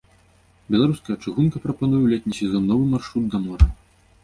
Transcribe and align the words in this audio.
Беларуская 0.75 1.17
чыгунка 1.23 1.57
прапануе 1.67 1.99
ў 2.03 2.07
летні 2.15 2.33
сезон 2.41 2.67
новы 2.73 2.85
маршрут 2.97 3.25
да 3.37 3.45
мора. 3.47 3.73